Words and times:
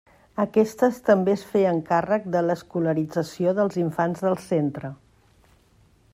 Aquestes 0.43 0.95
també 1.09 1.33
es 1.39 1.43
feien 1.49 1.81
càrrec 1.89 2.25
de 2.37 2.43
l'escolarització 2.47 3.55
dels 3.61 3.79
infants 3.83 4.27
del 4.29 4.39
centre. 4.51 4.93